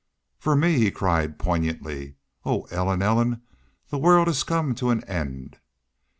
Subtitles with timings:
[0.39, 2.15] "For me!" he cried, poignantly.
[2.43, 3.03] "Oh, Ellen!
[3.03, 3.43] Ellen!
[3.89, 5.59] the world has come to an end!